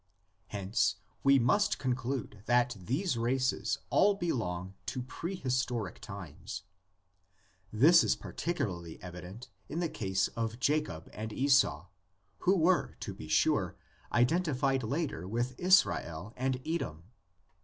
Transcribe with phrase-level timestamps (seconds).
[0.47, 6.63] Hence we must conclude that these races all belong to prehistoric times.
[7.71, 11.85] This is particularly evident in the case of Jacob and Esau,
[12.39, 12.47] 24 THE LEGENDS OF GENESIS.
[12.47, 13.75] who were, to be sure,
[14.11, 17.03] identified later with Israel and Edom.